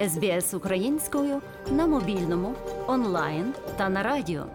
СБС 0.00 0.54
українською 0.54 1.42
на 1.70 1.86
мобільному, 1.86 2.54
онлайн 2.86 3.54
та 3.76 3.88
на 3.88 4.02
радіо. 4.02 4.46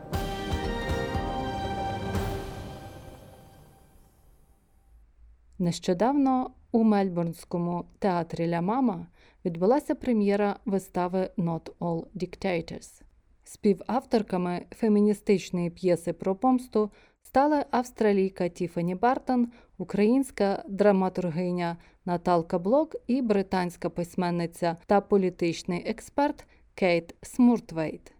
Нещодавно 5.59 6.51
у 6.71 6.83
Мельбурнському 6.83 7.85
театрі 7.99 8.49
Ля 8.49 8.61
Мама 8.61 9.07
відбулася 9.45 9.95
прем'єра 9.95 10.55
вистави 10.65 11.29
Not 11.37 11.71
All 11.79 12.03
Dictators. 12.15 13.01
Співавторками 13.43 14.65
феміністичної 14.71 15.69
п'єси 15.69 16.13
про 16.13 16.35
помсту 16.35 16.91
стали 17.23 17.65
австралійка 17.71 18.49
Тіфані 18.49 18.95
Бартон, 18.95 19.51
українська 19.77 20.63
драматургиня 20.67 21.77
Наталка 22.05 22.59
Блок 22.59 22.95
і 23.07 23.21
британська 23.21 23.89
письменниця 23.89 24.77
та 24.85 25.01
політичний 25.01 25.83
експерт 25.89 26.45
Кейт 26.75 27.15
Смуртвейт. 27.21 28.13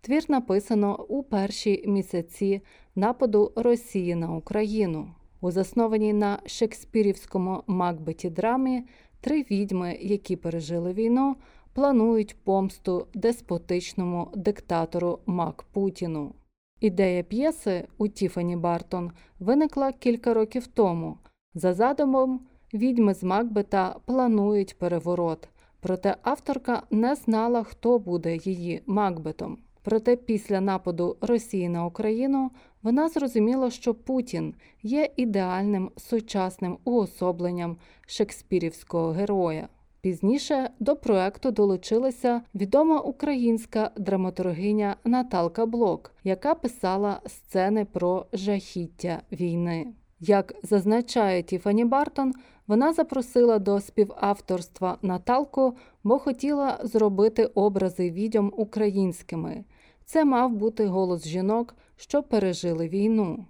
Твір 0.00 0.24
написано 0.28 1.04
у 1.08 1.22
перші 1.22 1.84
місяці 1.86 2.62
нападу 2.94 3.52
Росії 3.56 4.14
на 4.14 4.34
Україну. 4.34 5.08
У 5.40 5.50
заснованій 5.50 6.12
на 6.12 6.38
шекспірівському 6.46 7.62
Макбеті 7.66 8.30
драмі 8.30 8.84
три 9.20 9.42
відьми, 9.42 9.98
які 10.00 10.36
пережили 10.36 10.92
війну, 10.92 11.36
планують 11.72 12.36
помсту 12.44 13.06
деспотичному 13.14 14.28
диктатору 14.34 15.18
Мак 15.26 15.62
Путіну. 15.72 16.34
Ідея 16.80 17.22
п'єси 17.22 17.86
у 17.98 18.08
Тіфані 18.08 18.56
Бартон 18.56 19.12
виникла 19.40 19.92
кілька 19.92 20.34
років 20.34 20.66
тому. 20.66 21.18
За 21.54 21.74
задумом, 21.74 22.40
відьми 22.74 23.14
з 23.14 23.22
Макбета 23.22 23.96
планують 24.04 24.78
переворот, 24.78 25.48
проте 25.80 26.16
авторка 26.22 26.82
не 26.90 27.14
знала, 27.14 27.62
хто 27.62 27.98
буде 27.98 28.36
її 28.36 28.82
Макбетом. 28.86 29.58
Проте 29.82 30.16
після 30.16 30.60
нападу 30.60 31.16
Росії 31.20 31.68
на 31.68 31.86
Україну 31.86 32.50
вона 32.82 33.08
зрозуміла, 33.08 33.70
що 33.70 33.94
Путін 33.94 34.54
є 34.82 35.10
ідеальним 35.16 35.90
сучасним 35.96 36.78
уособленням 36.84 37.76
шекспірівського 38.06 39.10
героя. 39.10 39.68
Пізніше 40.00 40.70
до 40.80 40.96
проекту 40.96 41.50
долучилася 41.50 42.42
відома 42.54 43.00
українська 43.00 43.90
драматургиня 43.96 44.96
Наталка 45.04 45.66
Блок, 45.66 46.12
яка 46.24 46.54
писала 46.54 47.20
сцени 47.26 47.84
про 47.84 48.26
жахіття 48.32 49.22
війни. 49.32 49.86
Як 50.26 50.54
зазначає 50.62 51.42
Тіфані 51.42 51.84
Бартон, 51.84 52.32
вона 52.66 52.92
запросила 52.92 53.58
до 53.58 53.80
співавторства 53.80 54.98
Наталку, 55.02 55.76
бо 56.04 56.18
хотіла 56.18 56.80
зробити 56.82 57.44
образи 57.44 58.10
відьом 58.10 58.52
українськими. 58.56 59.64
Це 60.04 60.24
мав 60.24 60.50
бути 60.50 60.86
голос 60.86 61.26
жінок, 61.26 61.74
що 61.96 62.22
пережили 62.22 62.88
війну. 62.88 63.46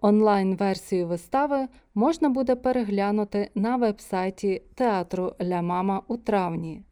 Онлайн-версію 0.00 1.06
вистави 1.06 1.68
можна 1.94 2.28
буде 2.28 2.56
переглянути 2.56 3.50
на 3.54 3.76
вебсайті 3.76 4.62
театру 4.74 5.32
Ля 5.42 5.62
Мама 5.62 6.02
у 6.08 6.16
травні. 6.16 6.82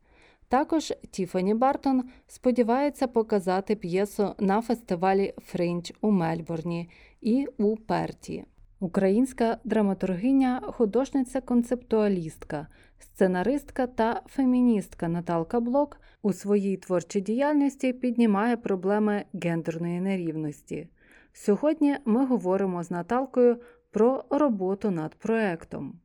Також 0.49 0.93
Тіфані 1.11 1.55
Бартон 1.55 2.05
сподівається 2.27 3.07
показати 3.07 3.77
п'єсу 3.77 4.35
на 4.39 4.63
фестивалі 4.63 5.35
Фринч 5.39 5.93
у 6.01 6.11
Мельбурні 6.11 6.91
і 7.21 7.47
у 7.59 7.77
Перті. 7.77 8.45
Українська 8.81 9.59
драматургиня, 9.65 10.63
художниця-концептуалістка, 10.67 12.67
сценаристка 12.99 13.87
та 13.87 14.23
феміністка 14.27 15.09
Наталка 15.09 15.61
Блок 15.61 16.01
у 16.23 16.33
своїй 16.33 16.77
творчій 16.77 17.21
діяльності 17.21 17.93
піднімає 17.93 18.57
проблеми 18.57 19.25
гендерної 19.35 20.01
нерівності. 20.01 20.89
Сьогодні 21.33 21.97
ми 22.05 22.27
говоримо 22.27 22.83
з 22.83 22.91
Наталкою 22.91 23.61
про 23.91 24.25
роботу 24.31 24.91
над 24.91 25.15
проектом. 25.15 26.01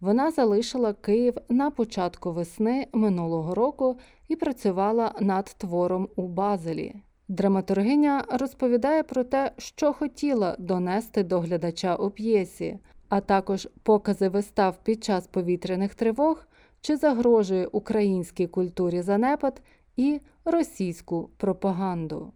Вона 0.00 0.30
залишила 0.30 0.92
Київ 0.92 1.34
на 1.48 1.70
початку 1.70 2.32
весни 2.32 2.86
минулого 2.92 3.54
року 3.54 3.98
і 4.28 4.36
працювала 4.36 5.14
над 5.20 5.44
твором 5.44 6.08
у 6.16 6.28
Базелі. 6.28 6.94
Драматургиня 7.28 8.24
розповідає 8.30 9.02
про 9.02 9.24
те, 9.24 9.52
що 9.58 9.92
хотіла 9.92 10.56
донести 10.58 11.22
до 11.22 11.40
глядача 11.40 11.96
у 11.96 12.10
п'єсі, 12.10 12.78
а 13.08 13.20
також 13.20 13.68
покази 13.82 14.28
вистав 14.28 14.76
під 14.84 15.04
час 15.04 15.26
повітряних 15.26 15.94
тривог, 15.94 16.46
чи 16.80 16.96
загрожує 16.96 17.66
українській 17.66 18.46
культурі 18.46 19.02
занепад 19.02 19.62
і 19.96 20.20
російську 20.44 21.30
пропаганду. 21.36 22.32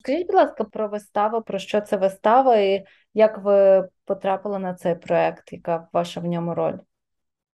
Скажіть, 0.00 0.26
будь 0.26 0.36
ласка, 0.36 0.64
про 0.64 0.88
виставу, 0.88 1.42
про 1.42 1.58
що 1.58 1.80
це 1.80 1.96
вистава, 1.96 2.56
і 2.56 2.84
як 3.14 3.38
ви 3.38 3.88
потрапили 4.04 4.58
на 4.58 4.74
цей 4.74 4.94
проект, 4.94 5.52
яка 5.52 5.88
ваша 5.92 6.20
в 6.20 6.24
ньому 6.24 6.54
роль? 6.54 6.78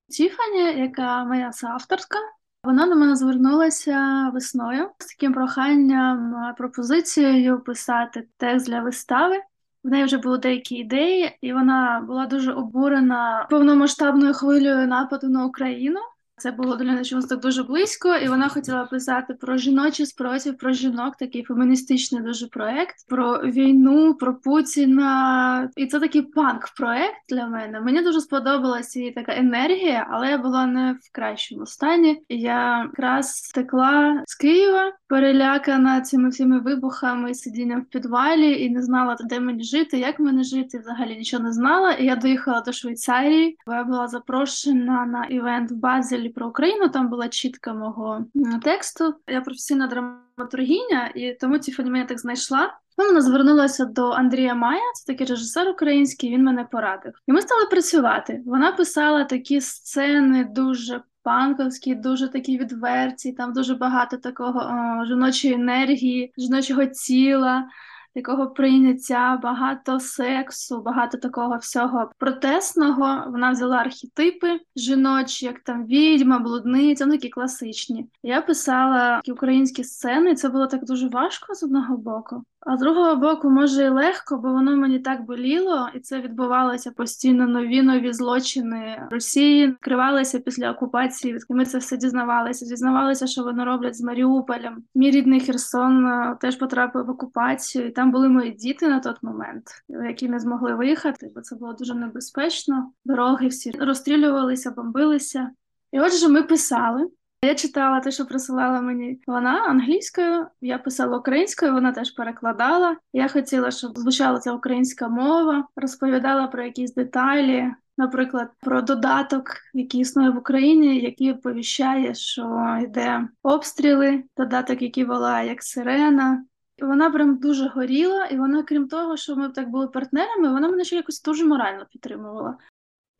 Тіфані, 0.09 0.79
яка 0.79 1.25
моя 1.25 1.51
соавторка, 1.53 2.17
вона 2.63 2.85
до 2.87 2.95
мене 2.95 3.15
звернулася 3.15 4.29
весною 4.33 4.89
з 4.99 5.05
таким 5.05 5.33
проханням, 5.33 6.35
пропозицією 6.57 7.59
писати 7.59 8.27
текст 8.37 8.67
для 8.67 8.81
вистави. 8.81 9.35
В 9.83 9.87
неї 9.87 10.03
вже 10.03 10.17
були 10.17 10.37
деякі 10.37 10.75
ідеї, 10.75 11.37
і 11.41 11.53
вона 11.53 12.03
була 12.07 12.25
дуже 12.25 12.53
обурена 12.53 13.47
повномасштабною 13.49 14.33
хвилею 14.33 14.87
нападу 14.87 15.29
на 15.29 15.45
Україну. 15.45 15.99
Це 16.37 16.51
було 16.51 16.75
для 16.75 16.91
неї 16.91 17.05
чомусь 17.05 17.25
так 17.25 17.39
дуже 17.39 17.63
близько, 17.63 18.15
і 18.15 18.27
вона 18.27 18.49
хотіла 18.49 18.85
писати 18.85 19.33
про 19.33 19.57
жіночий 19.57 20.05
спротив, 20.05 20.57
про 20.57 20.71
жінок, 20.71 21.15
такий 21.15 21.43
феміністичний 21.43 22.21
дуже 22.21 22.47
проект, 22.47 22.95
про 23.07 23.37
війну, 23.37 24.13
про 24.13 24.35
Путіна. 24.35 25.69
І 25.75 25.85
це 25.85 25.99
такий 25.99 26.21
панк-проект 26.21 27.15
для 27.29 27.47
мене. 27.47 27.81
Мені 27.81 28.01
дуже 28.01 28.21
сподобалася 28.21 28.99
її 28.99 29.11
така 29.11 29.35
енергія, 29.35 30.07
але 30.11 30.29
я 30.29 30.37
була 30.37 30.65
не 30.65 30.91
в 31.01 31.11
кращому 31.11 31.65
стані. 31.65 32.21
Я 32.29 32.83
якраз 32.83 33.41
текла 33.53 34.23
з 34.25 34.35
Києва, 34.35 34.93
перелякана 35.07 36.01
цими 36.01 36.29
всіми 36.29 36.59
вибухами, 36.59 37.33
сидінням 37.33 37.81
в 37.81 37.85
підвалі, 37.85 38.63
і 38.63 38.69
не 38.69 38.81
знала, 38.81 39.17
де 39.19 39.39
мені 39.39 39.63
жити, 39.63 39.99
як 39.99 40.19
мені 40.19 40.43
жити. 40.43 40.79
Взагалі 40.79 41.17
нічого 41.17 41.43
не 41.43 41.53
знала. 41.53 41.91
І 41.91 42.05
я 42.05 42.15
доїхала 42.15 42.61
до 42.61 42.71
Швейцарії, 42.71 43.57
бо 43.67 43.73
я 43.73 43.83
була 43.83 44.07
запрошена 44.07 45.05
на 45.05 45.25
івент 45.25 45.71
в 45.71 45.75
Базелі 45.75 46.24
взагалі 46.25 46.33
про 46.33 46.47
Україну. 46.47 46.89
Там 46.89 47.09
була 47.09 47.27
чітка 47.27 47.73
мого 47.73 48.25
тексту. 48.63 49.15
Я 49.27 49.41
професійна 49.41 49.87
драматургіня, 49.87 51.11
і 51.15 51.33
тому 51.33 51.59
Тіфані 51.59 51.89
мене 51.89 52.05
так 52.05 52.19
знайшла. 52.19 52.73
Вона 52.97 53.21
звернулася 53.21 53.85
до 53.85 54.09
Андрія 54.09 54.55
Мая, 54.55 54.91
це 54.93 55.13
такий 55.13 55.27
режисер 55.27 55.69
український. 55.69 56.29
Він 56.29 56.43
мене 56.43 56.67
порадив, 56.71 57.13
і 57.27 57.31
ми 57.31 57.41
стали 57.41 57.65
працювати. 57.65 58.43
Вона 58.45 58.71
писала 58.71 59.23
такі 59.23 59.61
сцени 59.61 60.43
дуже. 60.43 61.01
Панковські, 61.25 61.95
дуже 61.95 62.27
такі 62.27 62.57
відверті, 62.57 63.33
там 63.33 63.53
дуже 63.53 63.75
багато 63.75 64.17
такого 64.17 64.59
о, 64.59 65.05
жіночої 65.05 65.53
енергії, 65.53 66.33
жіночого 66.37 66.85
тіла 66.85 67.67
такого 68.15 68.47
прийняття, 68.47 69.39
багато 69.43 69.99
сексу, 69.99 70.81
багато 70.81 71.17
такого 71.17 71.57
всього 71.57 72.11
протесного. 72.17 73.23
Вона 73.27 73.51
взяла 73.51 73.77
архетипи 73.77 74.59
жіночі, 74.75 75.45
як 75.45 75.59
там 75.59 75.85
відьма, 75.85 76.39
блудниця, 76.39 77.05
ну 77.05 77.11
такі 77.11 77.29
класичні. 77.29 78.09
Я 78.23 78.41
писала 78.41 79.15
такі 79.15 79.31
українські 79.31 79.83
сцени, 79.83 80.31
і 80.31 80.35
це 80.35 80.49
було 80.49 80.67
так 80.67 80.85
дуже 80.85 81.07
важко 81.07 81.55
з 81.55 81.63
одного 81.63 81.97
боку. 81.97 82.43
А 82.65 82.77
з 82.77 82.79
другого 82.79 83.15
боку, 83.15 83.49
може 83.49 83.85
і 83.85 83.89
легко, 83.89 84.37
бо 84.37 84.51
воно 84.51 84.75
мені 84.75 84.99
так 84.99 85.25
боліло, 85.25 85.89
і 85.95 85.99
це 85.99 86.21
відбувалося 86.21 86.91
постійно 86.91 87.47
нові 87.47 87.81
нові 87.81 88.13
злочини 88.13 89.07
Росії. 89.11 89.75
Кривалися 89.81 90.39
після 90.39 90.71
окупації. 90.71 91.39
Ми 91.49 91.65
це 91.65 91.77
все 91.77 91.97
дізнавалися. 91.97 92.65
Дізнавалися, 92.65 93.27
що 93.27 93.43
вони 93.43 93.63
роблять 93.63 93.97
з 93.97 94.01
Маріуполем. 94.01 94.83
Мій 94.95 95.11
рідний 95.11 95.39
Херсон 95.39 96.07
е, 96.07 96.37
теж 96.41 96.55
потрапив 96.55 97.05
в 97.05 97.09
окупацію. 97.09 97.87
І 97.87 97.91
Там 97.91 98.11
були 98.11 98.29
мої 98.29 98.51
діти 98.51 98.87
на 98.87 98.99
той 98.99 99.13
момент, 99.21 99.63
які 99.87 100.29
не 100.29 100.39
змогли 100.39 100.75
виїхати, 100.75 101.31
бо 101.35 101.41
це 101.41 101.55
було 101.55 101.73
дуже 101.73 101.95
небезпечно. 101.95 102.91
Дороги 103.05 103.47
всі 103.47 103.71
розстрілювалися, 103.71 104.71
бомбилися. 104.71 105.49
І 105.91 105.99
отже, 105.99 106.29
ми 106.29 106.43
писали. 106.43 107.09
Я 107.45 107.55
читала 107.55 107.99
те, 107.99 108.11
що 108.11 108.25
присилала 108.25 108.81
мені 108.81 109.19
вона 109.27 109.65
англійською. 109.65 110.47
Я 110.61 110.77
писала 110.77 111.17
українською, 111.17 111.73
вона 111.73 111.91
теж 111.91 112.11
перекладала. 112.11 112.97
Я 113.13 113.27
хотіла, 113.27 113.71
щоб 113.71 113.97
звучала 113.97 114.39
ця 114.39 114.53
українська 114.53 115.07
мова, 115.07 115.67
розповідала 115.75 116.47
про 116.47 116.63
якісь 116.63 116.93
деталі. 116.93 117.71
Наприклад, 117.97 118.49
про 118.59 118.81
додаток, 118.81 119.51
який 119.73 120.01
існує 120.01 120.29
в 120.29 120.37
Україні, 120.37 120.99
який 120.99 121.33
повіщає, 121.33 122.15
що 122.15 122.77
йде 122.83 123.27
обстріли, 123.43 124.23
додаток, 124.37 124.81
який 124.81 125.05
волає 125.05 125.49
як 125.49 125.63
сирена. 125.63 126.45
Вона 126.81 127.09
прям 127.09 127.37
дуже 127.37 127.67
горіла, 127.67 128.25
і 128.25 128.37
вона, 128.37 128.63
крім 128.63 128.87
того, 128.87 129.17
що 129.17 129.35
ми 129.35 129.49
так 129.49 129.69
були 129.69 129.87
партнерами, 129.87 130.53
вона 130.53 130.69
мене 130.69 130.83
ще 130.83 130.95
якось 130.95 131.21
дуже 131.21 131.45
морально 131.45 131.85
підтримувала. 131.91 132.57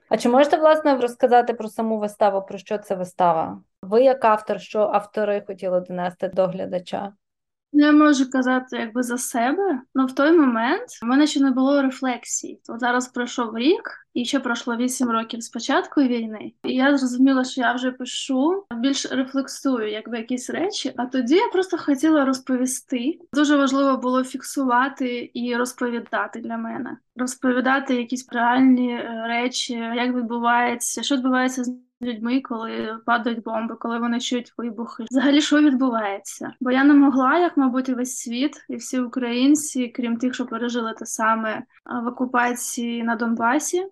А 0.10 0.18
чи 0.18 0.30
можете 0.30 0.57
власне 0.57 0.98
розказати 0.98 1.54
про 1.54 1.68
саму 1.68 2.00
виставу? 2.00 2.42
Про 2.42 2.57
що 2.57 2.77
це 2.77 2.95
вистава? 2.95 3.62
Ви, 3.90 4.04
як 4.04 4.26
автор, 4.26 4.62
що 4.62 4.80
автори 4.80 5.44
хотіли 5.48 5.82
донести 5.82 6.32
до 6.34 6.48
глядача? 6.48 7.14
Я 7.78 7.92
можу 7.92 8.30
казати 8.30 8.78
якби 8.78 9.04
за 9.04 9.18
себе, 9.18 9.82
але 9.96 10.06
в 10.06 10.12
той 10.12 10.32
момент 10.32 10.90
в 11.02 11.06
мене 11.06 11.28
ще 11.28 11.40
не 11.40 11.52
було 11.52 11.82
рефлексій. 11.82 12.60
От 12.70 12.80
зараз 12.80 13.08
пройшов 13.08 13.58
рік, 13.58 14.08
і 14.14 14.26
ще 14.26 14.40
пройшло 14.40 14.76
вісім 14.76 15.10
років 15.10 15.42
з 15.42 15.50
початку 15.50 16.02
війни. 16.02 16.54
І 16.64 16.74
я 16.74 16.98
зрозуміла, 16.98 17.44
що 17.44 17.62
я 17.62 17.74
вже 17.74 17.92
пишу 17.92 18.66
більш 18.76 19.12
рефлексую, 19.12 19.92
якби 19.92 20.18
якісь 20.18 20.50
речі. 20.50 20.94
А 20.98 21.06
тоді 21.06 21.36
я 21.36 21.48
просто 21.48 21.78
хотіла 21.78 22.26
розповісти. 22.26 23.20
Дуже 23.34 23.58
важливо 23.58 23.98
було 23.98 24.24
фіксувати 24.24 25.32
і 25.34 25.56
розповідати 25.56 26.40
для 26.40 26.58
мене, 26.58 26.98
розповідати 27.16 27.96
якісь 27.96 28.28
реальні 28.32 28.94
е, 28.94 29.24
речі, 29.28 29.74
як 29.74 30.16
відбувається, 30.16 31.04
що 31.04 31.16
відбувається 31.16 31.64
з 31.64 31.76
людьми, 32.06 32.42
коли 32.42 32.98
падають 33.06 33.44
бомби, 33.44 33.75
коли 33.75 34.00
вони 34.00 34.19
чують 34.19 34.54
вибухи. 34.57 35.06
Взагалі, 35.12 35.42
що 35.42 35.62
відбувається? 35.62 36.54
Бо 36.62 36.72
я 36.72 36.84
не 36.84 36.94
могла, 36.94 37.38
як 37.38 37.57
мабуть, 37.57 37.90
і 37.90 37.94
весь 37.94 38.18
світ, 38.18 38.66
і 38.69 38.75
всі 38.75 39.00
українці, 39.00 39.88
крім 39.88 40.18
тих, 40.18 40.34
що 40.34 40.46
пережили 40.46 40.94
те 40.94 41.06
саме 41.06 41.63
в 42.04 42.07
окупації 42.07 43.04
на 43.04 43.16
Донбасі, 43.16 43.86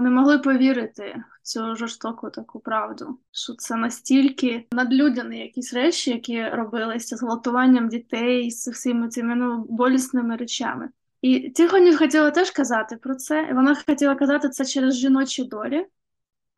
не 0.00 0.10
могли 0.10 0.38
повірити 0.38 1.22
в 1.42 1.46
цю 1.46 1.76
жорстоку 1.76 2.30
таку 2.30 2.60
правду, 2.60 3.18
що 3.32 3.54
це 3.54 3.76
настільки 3.76 4.66
надлюдяні 4.72 5.38
якісь 5.38 5.74
речі, 5.74 6.10
які 6.10 6.48
робилися 6.48 7.16
з 7.16 7.22
гвалтуванням 7.22 7.88
дітей, 7.88 8.50
з 8.50 8.68
всіми 8.68 9.08
цими 9.08 9.34
ну, 9.34 9.66
болісними 9.68 10.36
речами. 10.36 10.88
І 11.22 11.50
Тихоні 11.50 11.94
хотіла 11.94 12.30
теж 12.30 12.50
казати 12.50 12.96
про 12.96 13.14
це, 13.14 13.48
і 13.50 13.54
вона 13.54 13.76
хотіла 13.86 14.14
казати 14.14 14.48
це 14.48 14.64
через 14.64 14.96
жіночі 14.96 15.44
долі, 15.44 15.86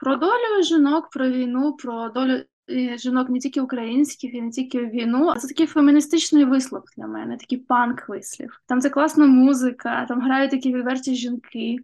про 0.00 0.16
долю 0.16 0.62
жінок, 0.62 1.10
про 1.10 1.28
війну, 1.28 1.72
про 1.72 2.08
долю 2.08 2.42
жінок 2.96 3.30
не 3.30 3.38
тільки 3.38 3.60
українських 3.60 4.34
і 4.34 4.42
не 4.42 4.50
тільки 4.50 4.86
війну. 4.86 5.34
Це 5.38 5.48
такий 5.48 5.66
феміністичний 5.66 6.44
вислов 6.44 6.82
для 6.96 7.06
мене, 7.06 7.36
такий 7.36 7.58
панк-вислів. 7.58 8.60
Там 8.66 8.80
це 8.80 8.90
класна 8.90 9.26
музика, 9.26 10.06
там 10.08 10.20
грають 10.20 10.50
такі 10.50 10.74
відверті 10.74 11.14
жінки. 11.14 11.76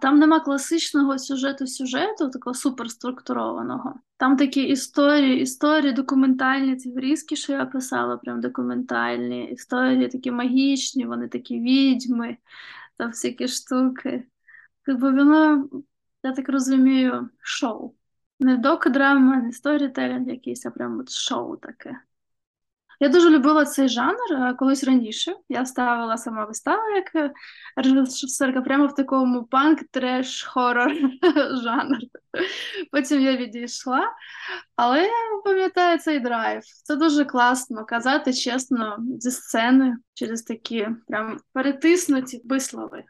Там 0.00 0.18
нема 0.18 0.40
класичного 0.40 1.18
сюжету 1.18 1.66
сюжету, 1.66 2.30
такого 2.30 2.54
суперструктурованого. 2.54 3.94
Там 4.16 4.36
такі 4.36 4.62
історії, 4.62 5.40
історії 5.40 5.92
документальні, 5.92 6.76
ці 6.76 6.92
врізки, 6.92 7.36
що 7.36 7.52
я 7.52 7.66
писала, 7.66 8.16
прям 8.16 8.40
документальні, 8.40 9.50
історії 9.50 10.08
такі 10.08 10.30
магічні, 10.30 11.06
вони 11.06 11.28
такі 11.28 11.60
відьми, 11.60 12.36
там 12.96 13.08
всякі 13.08 13.48
штуки. 13.48 14.24
Якби 14.86 15.10
воно 15.10 15.68
я 16.28 16.34
так 16.34 16.48
розумію, 16.48 17.28
шоу. 17.40 17.94
Не 18.40 18.56
док-драма, 18.56 19.36
не 19.36 19.52
сторітелінг 19.52 20.28
якийсь, 20.28 20.66
а 20.66 20.70
прям 20.70 21.00
от 21.00 21.10
шоу 21.10 21.56
таке. 21.56 22.00
Я 23.00 23.08
дуже 23.08 23.30
любила 23.30 23.64
цей 23.64 23.88
жанр 23.88 24.56
колись 24.58 24.84
раніше. 24.84 25.34
Я 25.48 25.66
ставила 25.66 26.16
сама 26.16 26.44
виставу 26.44 26.82
як 26.90 27.32
режисерка 27.76 28.60
прямо 28.60 28.86
в 28.86 28.94
такому 28.94 29.44
панк, 29.44 29.80
треш, 29.90 30.44
хорор 30.44 30.92
жанр. 31.62 31.98
Потім 32.92 33.20
я 33.20 33.36
відійшла, 33.36 34.12
але 34.76 35.02
я 35.02 35.42
пам'ятаю 35.44 35.98
цей 35.98 36.20
драйв. 36.20 36.62
Це 36.84 36.96
дуже 36.96 37.24
класно 37.24 37.84
казати 37.84 38.32
чесно 38.32 38.98
зі 39.18 39.30
сцени 39.30 39.96
через 40.14 40.42
такі 40.42 40.88
прям 41.08 41.38
перетиснуті 41.52 42.42
вислови. 42.44 43.04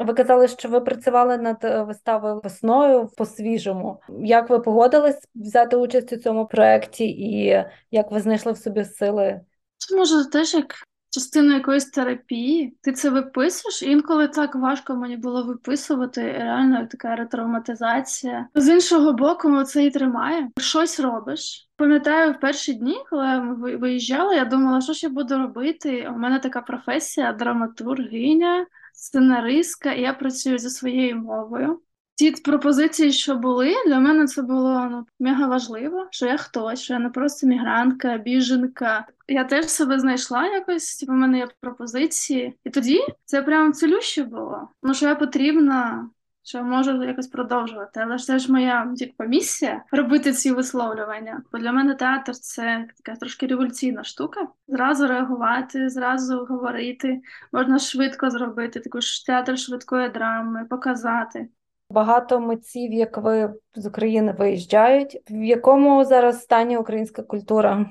Ви 0.00 0.14
казали, 0.14 0.48
що 0.48 0.68
ви 0.68 0.80
працювали 0.80 1.38
над 1.38 1.64
е, 1.64 1.82
виставою 1.82 2.40
весною 2.44 3.10
по-свіжому. 3.16 4.00
Як 4.22 4.50
ви 4.50 4.60
погодились 4.60 5.28
взяти 5.34 5.76
участь 5.76 6.12
у 6.12 6.16
цьому 6.16 6.46
проєкті 6.46 7.04
і 7.04 7.64
як 7.90 8.10
ви 8.10 8.20
знайшли 8.20 8.52
в 8.52 8.58
собі 8.58 8.84
сили? 8.84 9.40
Це 9.76 9.96
може 9.96 10.30
теж 10.30 10.54
як 10.54 10.74
частина 11.10 11.54
якоїсь 11.54 11.90
терапії. 11.90 12.76
Ти 12.80 12.92
це 12.92 13.10
виписуєш, 13.10 13.82
інколи 13.82 14.28
так 14.28 14.54
важко 14.54 14.94
мені 14.94 15.16
було 15.16 15.44
виписувати. 15.44 16.32
Реально 16.32 16.86
така 16.90 17.16
ретравматизація. 17.16 18.48
З 18.54 18.68
іншого 18.68 19.12
боку, 19.12 19.62
це 19.62 19.84
і 19.84 19.90
тримає. 19.90 20.50
Щось 20.58 21.00
робиш. 21.00 21.68
Пам'ятаю, 21.76 22.32
в 22.32 22.40
перші 22.40 22.74
дні, 22.74 22.96
коли 23.10 23.40
ми 23.40 23.76
виїжджали, 23.76 24.36
я 24.36 24.44
думала, 24.44 24.80
що 24.80 24.92
ж 24.92 25.06
я 25.06 25.12
буду 25.12 25.38
робити. 25.38 26.08
У 26.14 26.18
мене 26.18 26.38
така 26.38 26.60
професія, 26.60 27.32
драматургиня 27.32 28.66
сценаристка, 29.00 29.92
і 29.92 30.02
я 30.02 30.12
працюю 30.12 30.58
зі 30.58 30.70
своєю 30.70 31.16
мовою. 31.16 31.80
Ті 32.14 32.30
пропозиції, 32.30 33.12
що 33.12 33.34
були, 33.34 33.74
для 33.86 34.00
мене 34.00 34.26
це 34.26 34.42
було 34.42 34.88
ну 34.90 35.06
мега 35.20 35.46
важливо, 35.46 36.08
що 36.10 36.26
я 36.26 36.36
хтось, 36.36 36.80
що 36.80 36.92
я 36.92 36.98
не 36.98 37.10
просто 37.10 37.46
мігрантка, 37.46 38.18
біженка. 38.18 39.06
Я 39.28 39.44
теж 39.44 39.68
себе 39.68 39.98
знайшла 39.98 40.46
якось, 40.46 40.96
типу, 40.96 41.12
в 41.12 41.14
мене 41.14 41.38
є 41.38 41.48
пропозиції. 41.60 42.54
І 42.64 42.70
тоді 42.70 43.00
це 43.24 43.42
прям 43.42 43.72
цілюще 43.72 44.22
було. 44.24 44.68
Ну 44.82 44.94
що 44.94 45.08
я 45.08 45.14
потрібна 45.14 46.10
що 46.50 46.62
можу 46.62 47.04
якось 47.04 47.26
продовжувати. 47.26 48.00
Але 48.00 48.18
ж 48.18 48.24
це 48.24 48.38
ж 48.38 48.52
моя 48.52 48.94
типу, 48.98 49.24
місія 49.24 49.82
робити 49.92 50.32
ці 50.32 50.52
висловлювання. 50.52 51.42
Бо 51.52 51.58
для 51.58 51.72
мене 51.72 51.94
театр 51.94 52.32
це 52.32 52.86
така 52.96 53.18
трошки 53.18 53.46
революційна 53.46 54.04
штука. 54.04 54.48
Зразу 54.68 55.06
реагувати, 55.06 55.88
зразу 55.88 56.44
говорити. 56.44 57.20
Можна 57.52 57.78
швидко 57.78 58.30
зробити 58.30 58.80
таку 58.80 59.00
ж 59.00 59.26
театр 59.26 59.58
швидкої 59.58 60.08
драми, 60.08 60.64
показати. 60.70 61.48
Багато 61.90 62.40
митців, 62.40 62.92
як 62.92 63.18
ви 63.18 63.54
з 63.74 63.86
України 63.86 64.34
виїжджають. 64.38 65.22
В 65.30 65.44
якому 65.44 66.04
зараз 66.04 66.42
стані 66.42 66.78
українська 66.78 67.22
культура? 67.22 67.86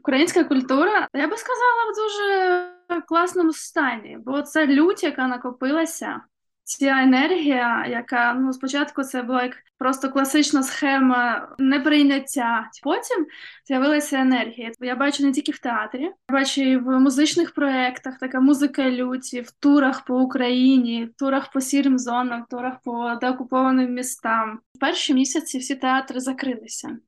Українська 0.00 0.44
культура, 0.44 1.08
я 1.14 1.28
би 1.28 1.36
сказала, 1.36 1.90
в 1.90 1.96
дуже 1.96 3.02
класному 3.08 3.52
стані, 3.52 4.18
бо 4.26 4.42
це 4.42 4.66
лють, 4.66 5.02
яка 5.02 5.26
накопилася 5.26 6.20
ця 6.66 7.02
енергія, 7.02 7.86
яка 7.90 8.34
ну 8.34 8.52
спочатку 8.52 9.04
це 9.04 9.22
була 9.22 9.42
як 9.42 9.56
просто 9.78 10.10
класична 10.10 10.62
схема 10.62 11.48
неприйняття. 11.58 12.70
Потім 12.82 13.26
з'явилася 13.66 14.18
енергія. 14.18 14.72
Я 14.80 14.96
бачу 14.96 15.22
не 15.22 15.32
тільки 15.32 15.52
в 15.52 15.58
театрі, 15.58 16.02
я 16.02 16.12
бачу 16.28 16.60
і 16.60 16.76
в 16.76 17.00
музичних 17.00 17.54
проєктах, 17.54 18.18
така 18.18 18.40
музика 18.40 18.90
люті, 18.90 19.40
в 19.40 19.50
турах 19.50 20.04
по 20.04 20.20
Україні, 20.20 21.04
в 21.04 21.18
турах 21.18 21.50
по 21.52 21.60
сірим 21.60 21.98
зонам, 21.98 22.46
турах 22.50 22.74
по 22.84 23.14
деокупованим 23.20 23.94
містам. 23.94 24.60
В 24.74 24.78
перші 24.78 25.14
місяці 25.14 25.58
всі 25.58 25.74
театри 25.74 26.20
закрилися. 26.20 26.98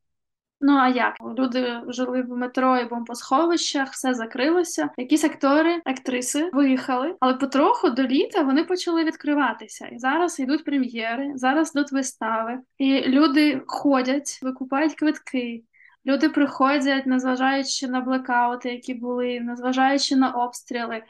Ну 0.61 0.73
а 0.73 0.88
як 0.88 1.15
люди 1.38 1.81
жили 1.88 2.23
в 2.23 2.29
метро 2.29 2.79
і 2.79 2.85
бомбосховищах, 2.85 3.93
все 3.93 4.15
закрилося. 4.15 4.91
Якісь 4.97 5.25
актори, 5.25 5.83
актриси 5.85 6.50
виїхали, 6.53 7.17
але 7.21 7.35
потроху 7.35 7.91
до 7.91 8.03
літа 8.03 8.43
вони 8.43 8.65
почали 8.65 9.05
відкриватися. 9.05 9.87
І 9.87 9.99
зараз 9.99 10.41
йдуть 10.41 10.65
прем'єри, 10.65 11.33
зараз 11.35 11.71
йдуть 11.75 11.93
вистави, 11.93 12.59
і 12.79 13.03
люди 13.03 13.62
ходять, 13.67 14.38
викупають 14.43 14.95
квитки. 14.95 15.62
Люди 16.07 16.29
приходять, 16.29 17.07
незважаючи 17.07 17.88
на 17.88 18.00
блекаути, 18.00 18.73
які 18.73 18.95
були, 18.95 19.41
незважаючи 19.41 20.17
на 20.17 20.31
обстріли. 20.31 21.03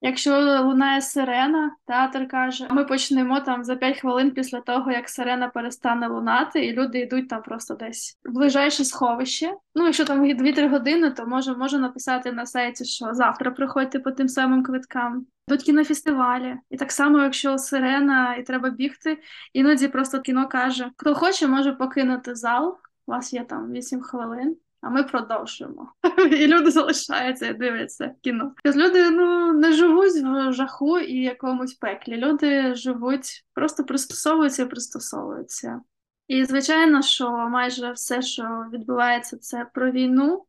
Якщо 0.00 0.62
лунає 0.62 1.02
сирена, 1.02 1.76
театр 1.86 2.28
каже, 2.28 2.66
ми 2.70 2.84
почнемо 2.84 3.40
там 3.40 3.64
за 3.64 3.76
5 3.76 4.00
хвилин 4.00 4.30
після 4.30 4.60
того, 4.60 4.92
як 4.92 5.08
сирена 5.08 5.48
перестане 5.48 6.08
лунати, 6.08 6.66
і 6.66 6.72
люди 6.72 7.00
йдуть 7.00 7.28
там 7.28 7.42
просто 7.42 7.74
десь 7.74 8.18
в 8.24 8.32
ближайше 8.32 8.84
сховище. 8.84 9.54
Ну, 9.74 9.84
якщо 9.84 10.04
там 10.04 10.24
2-3 10.24 10.68
години, 10.68 11.10
то 11.10 11.26
може 11.26 11.56
можу 11.56 11.78
написати 11.78 12.32
на 12.32 12.46
сайті, 12.46 12.84
що 12.84 13.14
завтра 13.14 13.50
приходьте 13.50 13.98
по 13.98 14.10
тим 14.10 14.28
самим 14.28 14.62
квиткам. 14.62 15.26
Йдуть 15.48 15.62
кінофестивалі. 15.62 16.56
І 16.70 16.76
так 16.76 16.92
само, 16.92 17.22
якщо 17.22 17.58
сирена 17.58 18.34
і 18.34 18.42
треба 18.42 18.70
бігти, 18.70 19.18
іноді 19.52 19.88
просто 19.88 20.20
кіно 20.20 20.48
каже: 20.48 20.90
хто 20.96 21.14
хоче, 21.14 21.48
може 21.48 21.72
покинути 21.72 22.34
зал. 22.34 22.78
У 23.06 23.12
вас 23.12 23.32
є 23.32 23.44
там 23.44 23.72
8 23.72 24.00
хвилин 24.00 24.56
а 24.80 24.90
ми 24.90 25.02
продовжуємо. 25.02 25.92
І 26.30 26.46
люди 26.46 26.70
залишаються 26.70 27.46
і 27.46 27.54
дивляться 27.54 28.14
кіно. 28.22 28.54
Люди 28.64 29.10
ну 29.10 29.52
не 29.52 29.72
живуть 29.72 30.22
в 30.24 30.52
жаху 30.52 30.98
і 30.98 31.14
якомусь 31.14 31.74
пеклі. 31.74 32.16
Люди 32.16 32.74
живуть, 32.74 33.44
просто 33.54 33.84
пристосовуються 33.84 34.62
і 34.62 34.68
пристосовуються. 34.68 35.80
І 36.28 36.44
звичайно, 36.44 37.02
що 37.02 37.30
майже 37.30 37.92
все, 37.92 38.22
що 38.22 38.66
відбувається, 38.72 39.38
це 39.38 39.66
про 39.74 39.90
війну. 39.90 40.44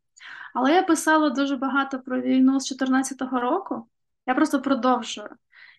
Але 0.53 0.74
я 0.74 0.81
писала 0.81 1.29
дуже 1.29 1.55
багато 1.55 2.00
про 2.00 2.21
війну 2.21 2.59
з 2.59 2.69
2014 2.69 3.21
року. 3.21 3.88
Я 4.25 4.36
просто 4.36 4.62
продовжую. 4.62 5.29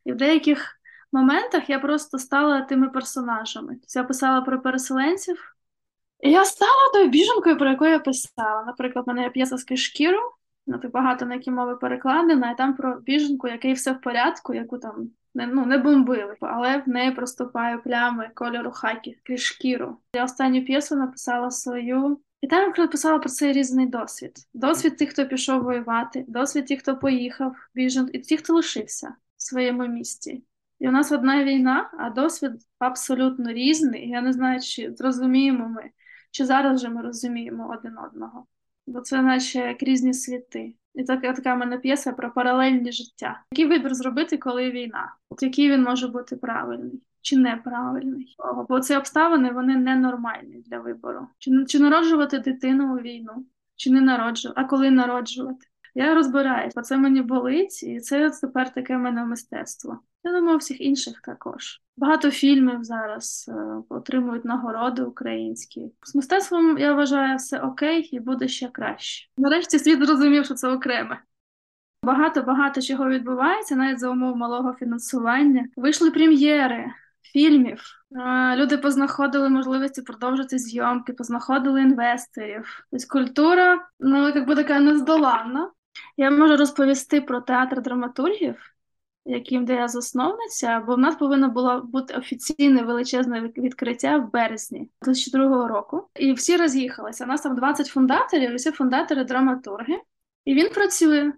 І 0.04 0.12
в 0.12 0.16
деяких 0.16 0.80
моментах 1.12 1.71
я 1.71 1.78
просто 1.78 2.19
стала 2.19 2.61
тими 2.61 2.88
персонажами. 2.88 3.75
Тобто 3.75 3.99
я 3.99 4.04
писала 4.04 4.40
про 4.40 4.62
переселенців. 4.62 5.57
Я 6.23 6.45
стала 6.45 6.91
тою 6.93 7.09
біженкою, 7.09 7.59
про 7.59 7.71
яку 7.71 7.87
я 7.87 7.99
писала. 7.99 8.65
Наприклад, 8.67 9.05
в 9.07 9.09
мене 9.09 9.23
є 9.23 9.31
п'єса 9.31 9.57
з 9.57 9.65
кишкіру, 9.65 10.19
ну 10.67 10.81
багато 10.93 11.27
на 11.27 11.35
які 11.35 11.50
мови 11.50 11.77
перекладена, 11.77 12.50
і 12.50 12.57
там 12.57 12.75
про 12.77 13.00
біженку, 13.00 13.49
який 13.49 13.73
все 13.73 13.93
в 13.93 14.00
порядку, 14.00 14.55
яку 14.55 14.79
там 14.79 15.11
Не, 15.35 15.47
ну, 15.47 15.67
не 15.67 15.79
бомбили, 15.79 16.37
але 16.41 16.79
в 16.79 16.89
неї 16.89 17.11
проступають 17.11 17.83
плями 17.85 18.31
кольору 18.35 18.71
хакі 18.71 19.19
крізь 19.25 19.41
шкіру. 19.41 19.97
Я 20.15 20.25
останню 20.25 20.65
п'єсу 20.65 20.97
написала 20.97 21.50
свою, 21.50 22.21
і 22.41 22.47
там 22.47 22.73
я 22.77 22.87
писала 22.87 23.19
про 23.19 23.29
цей 23.29 23.53
різний 23.53 23.87
досвід. 23.87 24.33
Досвід 24.55 24.97
тих, 24.97 25.11
хто 25.11 25.27
пішов 25.27 25.62
воювати, 25.62 26.25
досвід 26.29 26.67
тих, 26.67 26.81
хто 26.81 26.97
поїхав, 26.97 27.57
біжен, 27.75 28.11
і 28.12 28.19
тих, 28.19 28.41
хто 28.41 28.55
лишився 28.55 29.15
в 29.37 29.43
своєму 29.43 29.87
місті. 29.87 30.43
І 30.81 30.89
у 30.89 30.91
нас 30.91 31.12
одна 31.12 31.45
війна, 31.45 31.91
а 31.99 32.11
досвід 32.11 32.53
абсолютно 32.79 33.53
різний. 33.53 34.09
Я 34.09 34.21
не 34.21 34.33
знаю, 34.33 34.61
чи 34.61 34.95
зрозуміємо 34.95 35.69
ми, 35.69 35.91
чи 36.30 36.44
зараз 36.44 36.80
же 36.80 36.88
ми 36.88 37.02
розуміємо 37.02 37.76
один 37.78 37.99
одного. 37.99 38.46
Бо 38.87 39.00
це 39.00 39.22
наче 39.22 39.58
як 39.58 39.82
різні 39.82 40.14
світи. 40.14 40.75
І 40.94 41.04
така 41.04 41.32
така 41.32 41.54
в 41.54 41.58
мене 41.58 41.78
п'єса 41.78 42.12
про 42.12 42.32
паралельні 42.32 42.92
життя. 42.92 43.42
Який 43.52 43.66
вибір 43.66 43.94
зробити, 43.94 44.38
коли 44.38 44.70
війна? 44.70 45.14
От 45.30 45.42
який 45.42 45.70
він 45.70 45.82
може 45.82 46.08
бути 46.08 46.37
правильний 46.37 47.02
чи 47.22 47.37
неправильний? 47.37 48.37
Бо 48.68 48.80
ці 48.80 48.94
обставини 48.94 49.52
вони 49.52 49.76
ненормальні 49.76 50.62
для 50.66 50.78
вибору. 50.78 51.28
Чи 51.38 51.64
чи 51.68 51.78
народжувати 51.78 52.38
дитину 52.38 52.94
у 52.94 52.99
війну, 52.99 53.46
чи 53.76 53.90
не 53.90 54.00
народжувати, 54.00 54.60
а 54.60 54.64
коли 54.64 54.90
народжувати? 54.90 55.66
Я 55.94 56.14
розбираюсь, 56.14 56.75
бо 56.75 56.82
це 56.82 56.97
мені 56.97 57.23
болить, 57.23 57.82
і 57.82 58.00
це 58.00 58.30
тепер 58.40 58.73
таке 58.73 58.97
в 58.97 59.00
мене 59.00 59.25
мистецтво. 59.25 59.99
Я 60.25 60.32
думаю, 60.32 60.59
всіх 60.59 60.80
інших 60.80 61.20
також. 61.20 61.82
Багато 61.97 62.30
фільмів 62.30 62.85
зараз 62.85 63.50
е, 63.54 63.82
отримують 63.88 64.44
нагороди 64.44 65.02
українські. 65.02 65.92
З 66.02 66.14
мистецтвом 66.14 66.78
я 66.78 66.94
вважаю 66.94 67.37
все 67.37 67.61
окей 67.61 68.02
і 68.02 68.20
буде 68.20 68.49
ще 68.49 68.68
краще. 68.68 69.28
Нарешті 69.38 69.78
світ 69.78 70.06
зрозумів, 70.06 70.44
що 70.44 70.54
це 70.54 70.68
окреме. 70.68 71.23
Багато 72.02 72.42
багато 72.42 72.82
чого 72.82 73.09
відбувається, 73.09 73.76
навіть 73.76 73.99
за 73.99 74.11
умов 74.11 74.37
малого 74.37 74.73
фінансування. 74.73 75.68
Вийшли 75.76 76.11
прем'єри 76.11 76.92
фільмів. 77.23 77.82
Е, 78.16 78.56
люди 78.56 78.78
познаходили 78.78 79.49
можливості 79.49 80.02
продовжити 80.02 80.59
зйомки, 80.59 81.12
познаходили 81.12 81.82
інвесторів. 81.82 82.87
Тобто 82.90 83.06
культура 83.09 83.88
ну 84.00 84.28
якби 84.28 84.54
така 84.54 84.80
нездоланна. 84.80 85.70
Я 86.16 86.30
можу 86.30 86.57
розповісти 86.57 87.21
про 87.21 87.40
театр 87.40 87.83
драматургів 87.83 88.57
яким 89.25 89.64
де 89.64 89.75
я 89.75 89.88
засновниця, 89.88 90.80
бо 90.87 90.95
в 90.95 90.99
нас 90.99 91.16
повинно 91.16 91.49
було 91.49 91.80
бути 91.80 92.14
офіційне 92.14 92.83
величезне 92.83 93.52
відкриття 93.57 94.19
в 94.19 94.33
березні 94.33 94.90
2002 95.02 95.69
року. 95.69 96.09
І 96.14 96.33
всі 96.33 96.57
роз'їхалися. 96.57 97.25
У 97.25 97.26
нас 97.26 97.40
там 97.40 97.57
20 97.57 97.87
фундаторів, 97.87 98.54
всі 98.54 98.71
фундатори 98.71 99.25
драматурги. 99.25 100.00
І 100.45 100.54
він 100.54 100.69
працює. 100.69 101.33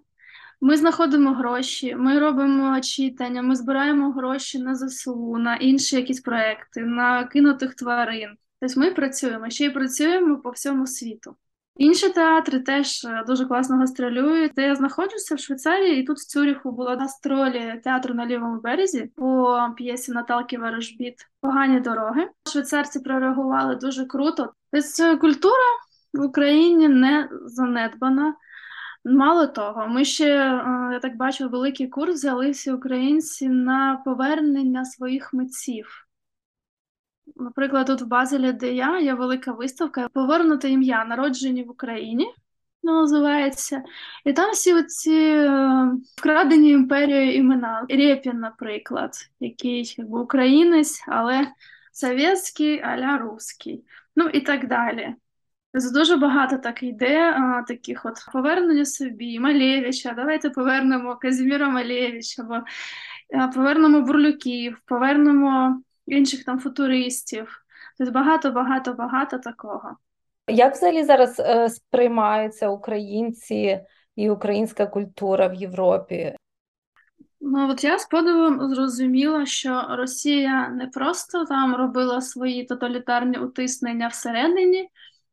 Ми 0.61 0.77
знаходимо 0.77 1.33
гроші, 1.33 1.95
ми 1.95 2.19
робимо 2.19 2.81
читання, 2.81 3.41
ми 3.41 3.55
збираємо 3.55 4.11
гроші 4.11 4.59
на 4.59 4.75
ЗСУ, 4.75 5.37
на 5.37 5.55
інші 5.55 5.95
якісь 5.95 6.21
проекти, 6.21 6.81
на 6.81 7.23
кинутих 7.23 7.75
тварин. 7.75 8.37
Тобто 8.59 8.79
ми 8.79 8.91
працюємо 8.91 9.49
ще 9.49 9.65
й 9.65 9.69
працюємо 9.69 10.37
по 10.37 10.51
всьому 10.51 10.87
світу. 10.87 11.35
Інші 11.75 12.09
театри 12.09 12.59
теж 12.59 13.05
е, 13.05 13.23
дуже 13.27 13.45
класно 13.45 13.77
гастролюють. 13.77 14.51
Де 14.55 14.61
я 14.61 14.75
знаходжуся 14.75 15.35
в 15.35 15.39
Швейцарії, 15.39 16.01
і 16.01 16.03
тут 16.03 16.17
в 16.17 16.25
Цюріху 16.25 16.71
була 16.71 16.95
гастролі 16.95 17.81
театру 17.83 18.13
на 18.13 18.25
лівому 18.25 18.61
березі 18.61 19.11
по 19.15 19.59
п'єсі 19.77 20.11
Наталки 20.11 20.57
Ворожбіт 20.57 21.15
Погані 21.41 21.79
дороги. 21.79 22.29
Швейцарці 22.51 22.99
прореагували 22.99 23.75
дуже 23.75 24.05
круто. 24.05 24.53
Тобто 24.71 25.17
культура 25.19 25.63
в 26.13 26.21
Україні 26.21 26.87
не 26.87 27.29
занедбана. 27.45 28.35
Мало 29.05 29.47
того, 29.47 29.87
ми 29.87 30.05
ще 30.05 30.25
е, 30.25 30.89
я 30.91 30.99
так 31.01 31.17
бачу, 31.17 31.49
великий 31.49 31.87
курс 31.87 32.13
взяли 32.13 32.51
всі 32.51 32.71
українці 32.71 33.49
на 33.49 34.01
повернення 34.05 34.85
своїх 34.85 35.33
митців. 35.33 36.02
Наприклад, 37.35 37.87
тут 37.87 38.01
в 38.01 38.05
Базелі, 38.05 38.53
де 38.53 38.73
я 38.73 38.99
є 38.99 39.13
велика 39.13 39.51
виставка 39.51 40.07
Повернуте 40.13 40.69
ім'я, 40.69 41.05
народжені 41.05 41.63
в 41.63 41.71
Україні. 41.71 42.27
Називається. 42.83 43.83
І 44.25 44.33
там 44.33 44.51
всі 44.51 44.73
оці 44.73 45.15
е, 45.15 45.91
вкрадені 46.17 46.71
імперією 46.71 47.35
імена. 47.35 47.85
Рєпін, 47.89 48.39
наприклад, 48.39 49.13
який 49.39 49.95
якби 49.97 50.19
українець, 50.19 51.03
але 51.07 51.47
совєтський, 51.91 52.81
аля 52.81 53.17
русський. 53.17 53.83
Ну 54.15 54.27
і 54.27 54.41
так 54.41 54.67
далі. 54.67 55.15
Тобто 55.73 55.89
дуже 55.89 56.17
багато 56.17 56.57
так 56.57 56.83
йде, 56.83 57.31
а, 57.31 57.61
таких 57.61 58.05
от 58.05 58.13
повернення 58.33 58.85
собі, 58.85 59.39
Малевича, 59.39 60.13
давайте 60.13 60.49
повернемо 60.49 61.15
Казіміра 61.15 61.69
Малевича, 61.69 62.41
або 62.41 62.65
повернемо 63.53 64.01
Бурлюків, 64.01 64.81
повернемо 64.85 65.81
інших 66.07 66.43
там 66.43 66.59
футуристів. 66.59 67.65
Тобто 67.97 68.13
багато, 68.13 68.51
багато, 68.51 68.93
багато 68.93 69.37
такого. 69.37 69.97
Як 70.47 70.73
взагалі 70.73 71.03
зараз 71.03 71.39
е, 71.39 71.69
сприймаються 71.69 72.69
українці 72.69 73.79
і 74.15 74.29
українська 74.29 74.85
культура 74.85 75.47
в 75.47 75.53
Європі? 75.53 76.35
Ну 77.41 77.69
от 77.69 77.83
я 77.83 77.99
з 77.99 78.05
подивом 78.05 78.75
зрозуміла, 78.75 79.45
що 79.45 79.85
Росія 79.89 80.69
не 80.69 80.87
просто 80.87 81.45
там 81.45 81.75
робила 81.75 82.21
свої 82.21 82.63
тоталітарні 82.63 83.37
утиснення 83.37 84.07
всередині 84.07 84.89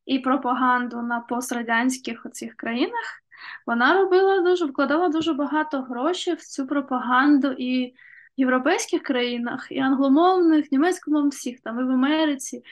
і 0.06 0.18
пропаганду 0.18 1.02
на 1.02 1.20
пострадянських 1.20 2.26
оцих 2.26 2.54
країнах. 2.54 3.22
Вона 3.66 3.94
робила 3.94 4.40
дуже 4.40 4.66
вкладала 4.66 5.08
дуже 5.08 5.32
багато 5.32 5.82
грошей 5.82 6.34
в 6.34 6.40
цю 6.40 6.66
пропаганду 6.66 7.54
і 7.58 7.94
європейських 8.37 9.02
країнах, 9.02 9.66
і 9.70 9.78
англомовних, 9.78 10.72
німецькомовних 10.72 11.32
всіх 11.32 11.60
там, 11.60 11.80
і 11.80 11.84
в 11.84 11.90
Америці. 11.90 12.62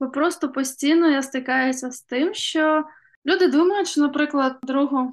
Бо 0.00 0.10
просто 0.10 0.52
постійно 0.52 1.10
я 1.10 1.22
стикаюся 1.22 1.90
з 1.90 2.02
тим, 2.02 2.34
що 2.34 2.84
люди 3.26 3.48
думають, 3.48 3.88
що, 3.88 4.00
наприклад, 4.00 4.58
Другу 4.62 5.12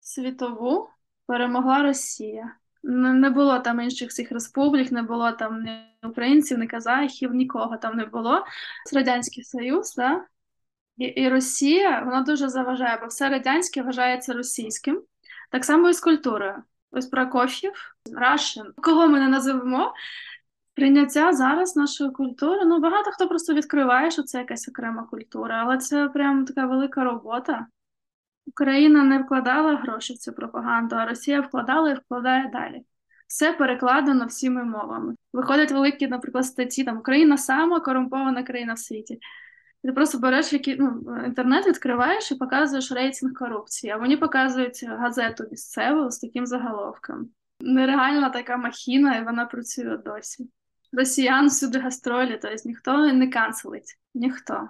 світову 0.00 0.88
перемогла 1.26 1.82
Росія. 1.82 2.56
Не 2.82 3.30
було 3.30 3.58
там 3.58 3.80
інших 3.80 4.12
цих 4.12 4.32
республік, 4.32 4.92
не 4.92 5.02
було 5.02 5.32
там 5.32 5.62
ні 5.62 6.08
українців, 6.08 6.58
ні 6.58 6.66
казахів, 6.66 7.34
нікого 7.34 7.76
там 7.76 7.96
не 7.96 8.06
було. 8.06 8.44
Це 8.86 8.96
Радянський 8.96 9.44
Союз, 9.44 9.94
да? 9.96 10.24
і, 10.96 11.04
і 11.04 11.28
Росія 11.28 12.00
вона 12.00 12.20
дуже 12.22 12.48
заважає, 12.48 12.98
бо 13.00 13.06
все 13.06 13.28
радянське 13.28 13.82
вважається 13.82 14.32
російським, 14.32 15.02
так 15.50 15.64
само 15.64 15.88
і 15.88 15.92
з 15.92 16.00
культурою. 16.00 16.62
Ось 16.92 17.06
Прокоф'єв, 17.06 17.72
Рашин, 18.16 18.64
кого 18.82 19.08
ми 19.08 19.20
не 19.20 19.28
називемо. 19.28 19.94
Прийняття 20.74 21.32
зараз 21.32 21.76
нашої 21.76 22.10
культури. 22.10 22.64
Ну, 22.64 22.80
багато 22.80 23.10
хто 23.10 23.28
просто 23.28 23.54
відкриває, 23.54 24.10
що 24.10 24.22
це 24.22 24.38
якась 24.38 24.68
окрема 24.68 25.02
культура, 25.10 25.62
але 25.64 25.78
це 25.78 26.08
прям 26.08 26.44
така 26.44 26.66
велика 26.66 27.04
робота. 27.04 27.66
Україна 28.46 29.04
не 29.04 29.18
вкладала 29.18 29.76
гроші 29.76 30.14
в 30.14 30.18
цю 30.18 30.32
пропаганду, 30.32 30.96
а 30.96 31.06
Росія 31.06 31.40
вкладала 31.40 31.90
і 31.90 31.94
вкладає 31.94 32.50
далі. 32.52 32.82
Все 33.26 33.52
перекладено 33.52 34.26
всіми 34.26 34.64
мовами. 34.64 35.14
Виходять 35.32 35.72
великі, 35.72 36.08
наприклад, 36.08 36.46
статті 36.46 36.84
там 36.84 36.98
Україна 36.98 37.38
сама 37.38 37.80
корумпована 37.80 38.42
країна 38.42 38.74
в 38.74 38.78
світі. 38.78 39.18
Ти 39.84 39.92
просто 39.92 40.18
береш 40.18 40.52
які, 40.52 40.76
ну, 40.76 41.02
інтернет, 41.26 41.66
відкриваєш 41.66 42.32
і 42.32 42.34
показуєш 42.34 42.92
рейтинг 42.92 43.32
корупції, 43.32 43.92
а 43.92 43.96
вони 43.96 44.16
показують 44.16 44.84
газету 44.84 45.44
місцеву 45.50 46.10
з 46.10 46.18
таким 46.18 46.46
заголовком. 46.46 47.30
Нереальна 47.60 48.30
така 48.30 48.56
махіна, 48.56 49.16
і 49.16 49.24
вона 49.24 49.46
працює 49.46 49.96
досі. 49.96 50.48
Росіян 50.92 51.46
всюди 51.46 51.78
гастролі, 51.78 52.38
тобто 52.42 52.68
ніхто 52.68 53.12
не 53.12 53.28
канцелить. 53.28 53.98
Ніхто. 54.14 54.68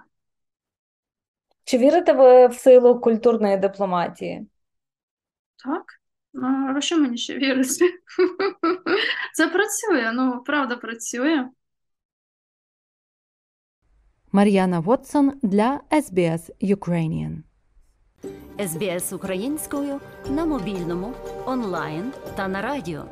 Чи 1.63 1.77
вірите 1.77 2.13
ви 2.13 2.47
в 2.47 2.53
силу 2.53 2.99
культурної 2.99 3.57
дипломатії? 3.57 4.47
Так. 5.65 5.83
Ну, 6.33 6.73
а 6.77 6.81
що 6.81 6.97
мені 6.97 7.17
ще 7.17 7.37
вірити? 7.37 7.93
Це 9.33 9.47
працює, 9.47 10.11
ну 10.13 10.43
правда 10.45 10.75
працює. 10.75 11.49
Мар'яна 14.35 14.79
Вотсон 14.79 15.31
для 15.43 15.79
SBS 15.91 16.49
Ukrainian. 16.61 17.43
SBS 18.59 19.15
українською 19.15 19.99
на 20.29 20.45
мобільному, 20.45 21.13
онлайн 21.45 22.11
та 22.35 22.47
на 22.47 22.61
радіо. 22.61 23.05